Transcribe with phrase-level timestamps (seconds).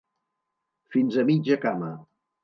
[0.95, 1.91] Fins a mitja cama.